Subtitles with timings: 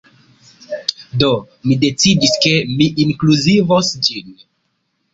[1.25, 1.29] Do,
[1.69, 4.39] mi decidis, ke mi inkluzivos ĝin